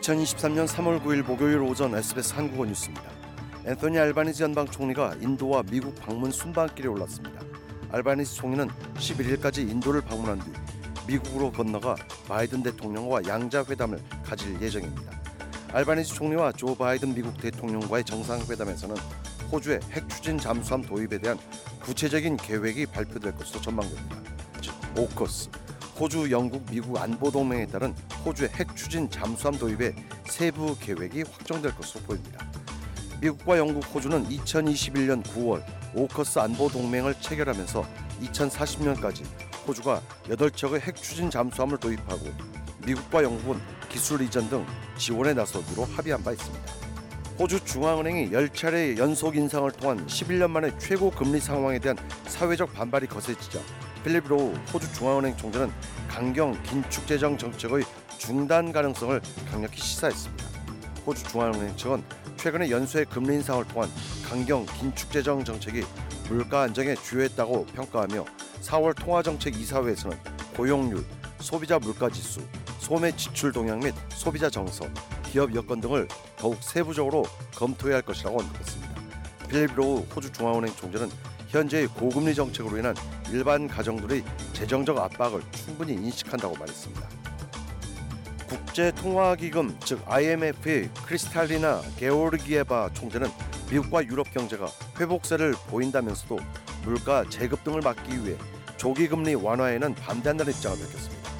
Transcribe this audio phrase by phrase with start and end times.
[0.00, 3.10] 2023년 3월 9일 목요일 오전 SBS 한국어 뉴스입니다.
[3.66, 7.40] 앤토니 알바니지 연방 총리가 인도와 미국 방문 순방길에 올랐습니다.
[7.90, 10.52] 알바니지 총리는 11일까지 인도를 방문한 뒤
[11.06, 11.96] 미국으로 건너가
[12.26, 15.12] 바이든 대통령과 양자 회담을 가질 예정입니다.
[15.72, 18.96] 알바니지 총리와 조 바이든 미국 대통령과의 정상회담에서는
[19.50, 21.38] 호주의 핵 추진 잠수함 도입에 대한
[21.82, 24.16] 구체적인 계획이 발표될 것으로 전망됩니다.
[24.60, 25.50] 즉 오커스
[25.98, 27.92] 호주, 영국, 미국 안보 동맹에 따른
[28.24, 32.46] 호주의 핵 추진 잠수함 도입의 세부 계획이 확정될 것으로 보입니다.
[33.20, 35.60] 미국과 영국, 호주는 2021년 9월
[35.96, 37.84] 오커스 안보 동맹을 체결하면서
[38.22, 39.24] 2040년까지
[39.66, 42.26] 호주가 8척의 핵 추진 잠수함을 도입하고
[42.86, 44.64] 미국과 영국은 기술 이전 등
[44.96, 46.72] 지원에 나서기로 합의한 바 있습니다.
[47.40, 53.58] 호주 중앙은행이 10차례 연속 인상을 통한 11년 만에 최고 금리 상황에 대한 사회적 반발이 거세지자
[54.04, 55.72] 필립 로우 호주 중앙은행 총재는
[56.08, 57.84] 강경 긴축 재정 정책의
[58.16, 60.44] 중단 가능성을 강력히 시사했습니다.
[61.06, 62.02] 호주 중앙은행 측은
[62.36, 63.90] 최근에 연쇄 금리 인상을 통한
[64.24, 65.84] 강경 긴축 재정 정책이
[66.28, 68.24] 물가 안정에 주효했다고 평가하며
[68.62, 70.16] 4월 통화정책 이사회에서는
[70.56, 71.04] 고용률,
[71.40, 72.40] 소비자 물가 지수,
[72.78, 74.86] 소매 지출 동향 및 소비자 정서,
[75.24, 78.94] 기업 여건 등을 더욱 세부적으로 검토해야 할 것이라고 언급했습니다.
[79.48, 81.10] 필립 로우 호주 중앙은행 총재는
[81.48, 82.94] 현재의 고금리 정책으로 인한
[83.32, 87.08] 일반 가정들의 재정적 압박을 충분히 인식한다고 말했습니다.
[88.48, 93.28] 국제통화기금 즉 IMF의 크리스탈리나 게오르기에바 총재는
[93.70, 94.68] 미국과 유럽 경제가
[94.98, 96.38] 회복세를 보인다면서도
[96.84, 98.36] 물가 재급등을 막기 위해
[98.78, 101.30] 조기 금리 완화에는 반대한다는 입장을 밝혔습니다.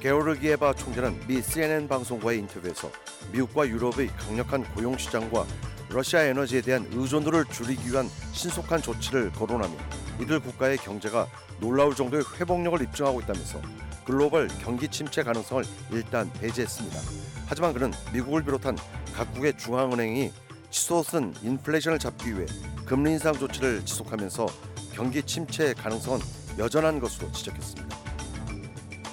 [0.00, 2.90] 게오르기에바 총재는 미 CNN 방송과의 인터뷰에서
[3.32, 5.44] 미국과 유럽의 강력한 고용 시장과
[5.90, 9.74] 러시아 에너지에 대한 의존도를 줄이기 위한 신속한 조치를 거론하며
[10.20, 11.26] 이들 국가의 경제가
[11.60, 13.60] 놀라울 정도의 회복력을 입증하고 있다면서
[14.04, 16.98] 글로벌 경기 침체 가능성을 일단 배제했습니다.
[17.46, 18.76] 하지만 그는 미국을 비롯한
[19.14, 20.32] 각국의 중앙은행이
[20.70, 22.46] 치솟은 인플레이션을 잡기 위해
[22.86, 24.46] 금리 인상 조치를 지속하면서
[24.92, 26.20] 경기 침체 가능성은
[26.58, 27.96] 여전한 것으로 지적했습니다.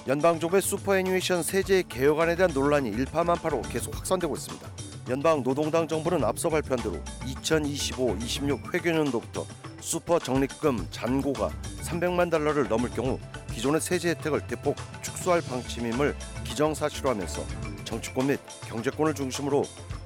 [0.08, 4.68] 연방정부의 슈퍼애니메이션 세제 개혁안에 대한 논란이 일파만파로 계속 확산되고 있습니다.
[5.10, 7.04] 연방 노동당 정부는 앞서 발표한 대로
[7.44, 9.46] 2025-26 회계년도부터
[9.86, 11.52] 슈퍼 적립금 잔고가
[11.84, 13.20] 300만 달러를 넘을 경우
[13.54, 17.46] 기존의 세제 혜택을 대폭 축소할 방침임을 기정사실화 하면서
[17.84, 19.64] 정치권 및 경제권을 중심으로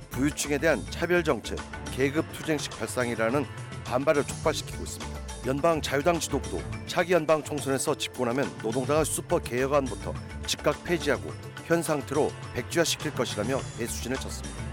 [0.09, 1.57] 부유층에 대한 차별 정책,
[1.95, 3.45] 계급 투쟁식 발상이라는
[3.85, 5.19] 반발을 촉발시키고 있습니다.
[5.47, 10.13] 연방 자유당 지도부도 차기 연방 총선에서 집권하면 노동당의 슈퍼 개혁안부터
[10.45, 11.31] 즉각 폐지하고
[11.67, 14.68] 현 상태로 백지화시킬 것이라며 배수진을 쳤습니다.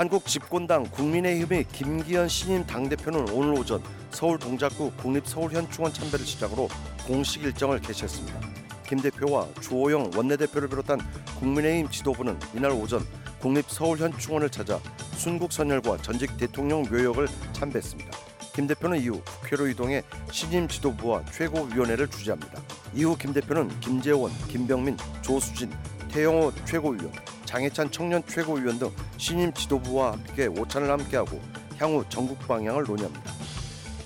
[0.00, 6.70] 한국 집권당 국민의힘의 김기현 신임 당대표는 오늘 오전 서울 동작구 국립서울현충원 참배를 시작으로
[7.06, 8.40] 공식 일정을 개시했습니다.
[8.88, 11.00] 김 대표와 주호영 원내대표를 비롯한
[11.38, 13.04] 국민의힘 지도부는 이날 오전
[13.40, 14.80] 국립서울현충원을 찾아
[15.18, 18.10] 순국선열과 전직 대통령 묘역을 참배했습니다.
[18.54, 22.58] 김 대표는 이후 국회로 이동해 신임 지도부와 최고위원회를 주재합니다.
[22.94, 25.70] 이후 김 대표는 김재원, 김병민, 조수진,
[26.10, 27.12] 태영호 최고위원,
[27.50, 31.40] 장해찬 청년 최고위원 등 신임 지도부와 함께 오찬을 함께하고
[31.78, 33.32] 향후 전국 방향을 논의합니다.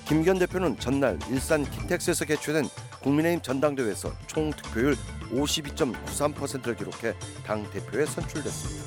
[0.09, 2.65] 김기현 대표는 전날 일산 킨텍스에서 개최된
[3.03, 4.97] 국민의힘 전당대회에서 총 득표율
[5.31, 8.83] 52.93%를 기록해 당 대표에 선출됐습니다.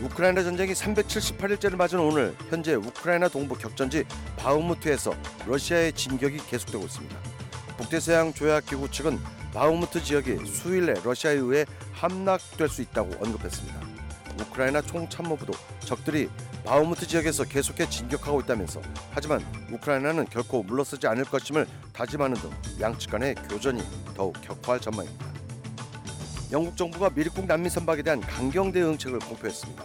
[0.00, 4.04] 우크라이나 전쟁이 378일째를 맞은 오늘 현재 우크라이나 동부 격전지
[4.38, 5.14] 바흐무트에서
[5.46, 7.16] 러시아의 진격이 계속되고 있습니다.
[7.76, 9.18] 북대서양 조약기구 측은
[9.56, 13.80] 바흐무트 지역이 수일 내 러시아에 의해 함락될 수 있다고 언급했습니다.
[14.38, 16.28] 우크라이나 총참모부도 적들이
[16.66, 22.50] 바흐무트 지역에서 계속해 진격하고 있다면서 하지만 우크라이나는 결코 물러서지 않을 것임을 다짐하는 등
[22.82, 23.82] 양측 간의 교전이
[24.14, 25.24] 더욱 격화할 전망입니다.
[26.52, 29.84] 영국 정부가 미리국 난민 선박에 대한 강경 대응책을 공표했습니다.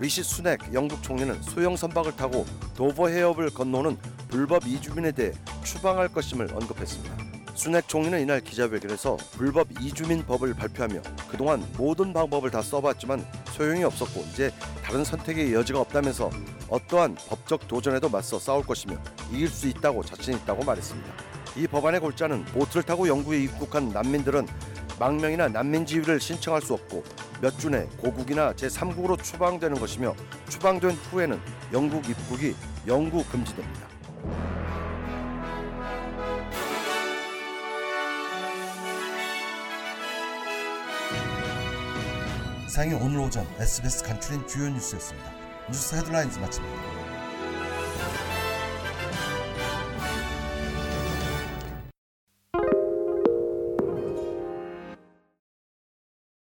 [0.00, 3.98] 리시 수넥 영국 총리는 소형 선박을 타고 도버 해협을 건너는
[4.28, 5.32] 불법 이주민에 대해
[5.62, 7.15] 추방할 것임을 언급했습니다.
[7.56, 11.00] 수넥 총리는 이날 기자회견에서 불법 이주민 법을 발표하며
[11.30, 14.52] 그동안 모든 방법을 다 써봤지만 소용이 없었고 이제
[14.84, 16.30] 다른 선택의 여지가 없다면서
[16.68, 18.96] 어떠한 법적 도전에도 맞서 싸울 것이며
[19.32, 21.10] 이길 수 있다고 자신 있다고 말했습니다.
[21.56, 24.46] 이 법안의 골자는 보트를 타고 영국에 입국한 난민들은
[24.98, 27.04] 망명이나 난민 지위를 신청할 수 없고
[27.40, 30.14] 몇 주 내 고국이나 제3국으로 추방되는 것이며
[30.50, 31.40] 추방된 후에는
[31.72, 32.54] 영국 입국이
[32.86, 33.95] 영구 금지됩니다.
[42.76, 45.32] 이상이 오늘 오전 SBS 간추린 주요 뉴스였습니다.
[45.70, 46.95] 뉴스 헤드라인즈 마칩니다.